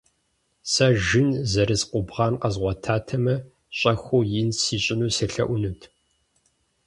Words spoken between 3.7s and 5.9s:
щӏэхыу ин сищӏыну селъэӏунут.